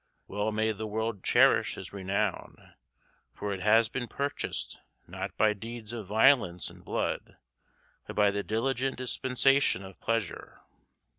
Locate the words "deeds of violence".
5.53-6.71